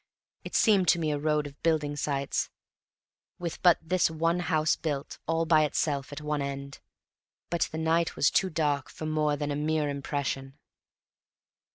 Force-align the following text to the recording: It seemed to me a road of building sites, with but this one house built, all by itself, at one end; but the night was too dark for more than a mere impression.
It 0.43 0.55
seemed 0.55 0.87
to 0.87 0.97
me 0.99 1.11
a 1.11 1.19
road 1.19 1.45
of 1.45 1.61
building 1.61 1.95
sites, 1.95 2.49
with 3.37 3.61
but 3.61 3.77
this 3.83 4.09
one 4.09 4.39
house 4.39 4.75
built, 4.75 5.19
all 5.27 5.45
by 5.45 5.63
itself, 5.63 6.11
at 6.11 6.21
one 6.21 6.41
end; 6.41 6.79
but 7.51 7.69
the 7.71 7.77
night 7.77 8.15
was 8.15 8.31
too 8.31 8.49
dark 8.49 8.89
for 8.89 9.05
more 9.05 9.35
than 9.37 9.51
a 9.51 9.55
mere 9.55 9.89
impression. 9.89 10.57